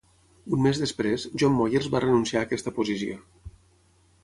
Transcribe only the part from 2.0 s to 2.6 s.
renunciar a